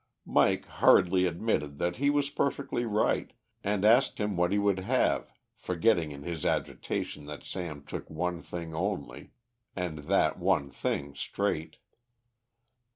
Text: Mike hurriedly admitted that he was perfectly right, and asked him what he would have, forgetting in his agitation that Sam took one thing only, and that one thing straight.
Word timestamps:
Mike 0.25 0.65
hurriedly 0.65 1.27
admitted 1.27 1.77
that 1.77 1.97
he 1.97 2.09
was 2.09 2.31
perfectly 2.31 2.85
right, 2.85 3.33
and 3.63 3.85
asked 3.85 4.17
him 4.19 4.35
what 4.35 4.51
he 4.51 4.57
would 4.57 4.79
have, 4.79 5.31
forgetting 5.55 6.11
in 6.11 6.23
his 6.23 6.43
agitation 6.43 7.25
that 7.25 7.43
Sam 7.43 7.83
took 7.85 8.09
one 8.09 8.41
thing 8.41 8.73
only, 8.73 9.29
and 9.75 9.99
that 10.09 10.39
one 10.39 10.71
thing 10.71 11.13
straight. 11.13 11.77